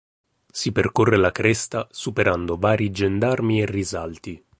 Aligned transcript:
Si 0.51 0.71
percorre 0.71 1.15
la 1.15 1.31
cresta 1.31 1.87
superando 1.91 2.57
vari 2.57 2.89
gendarmi 2.89 3.61
e 3.61 3.67
risalti. 3.67 4.43